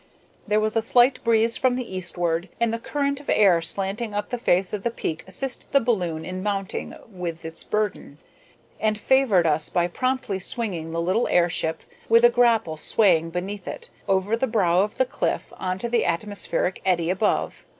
There 0.47 0.59
was 0.59 0.75
a 0.75 0.81
slight 0.81 1.23
breeze 1.23 1.57
from 1.57 1.75
the 1.75 1.95
eastward, 1.95 2.49
and 2.59 2.73
the 2.73 2.79
current 2.79 3.19
of 3.19 3.29
air 3.29 3.61
slanting 3.61 4.15
up 4.15 4.29
the 4.29 4.39
face 4.39 4.73
of 4.73 4.81
the 4.81 4.89
peak 4.89 5.23
assisted 5.27 5.71
the 5.71 5.79
balloon 5.79 6.25
in 6.25 6.41
mounting 6.41 6.95
with 7.07 7.45
its 7.45 7.63
burden, 7.63 8.17
and 8.79 8.97
favored 8.97 9.45
us 9.45 9.69
by 9.69 9.87
promptly 9.87 10.39
swinging 10.39 10.91
the 10.91 10.99
little 11.03 11.27
airship, 11.27 11.81
with 12.09 12.23
the 12.23 12.29
grapple 12.31 12.77
swaying 12.77 13.29
beneath 13.29 13.67
it, 13.67 13.91
over 14.09 14.35
the 14.35 14.47
brow 14.47 14.79
of 14.81 14.95
the 14.95 15.05
cliff 15.05 15.53
into 15.63 15.87
the 15.87 16.03
atmospheric 16.03 16.81
eddy 16.83 17.11
above. 17.11 17.63